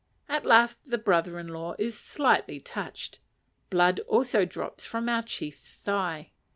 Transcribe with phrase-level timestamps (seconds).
[0.27, 3.19] At last the brother in law is slightly touched;
[3.69, 6.31] blood also drops from our chief's thigh.